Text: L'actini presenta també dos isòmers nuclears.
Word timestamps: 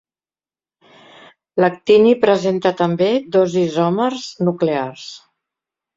L'actini 1.63 2.15
presenta 2.25 2.73
també 2.81 3.13
dos 3.37 3.59
isòmers 3.67 4.29
nuclears. 4.49 5.05